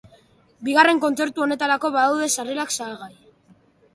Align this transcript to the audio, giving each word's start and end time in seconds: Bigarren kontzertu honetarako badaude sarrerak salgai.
Bigarren 0.67 1.01
kontzertu 1.03 1.43
honetarako 1.45 1.93
badaude 1.97 2.29
sarrerak 2.37 2.73
salgai. 2.79 3.13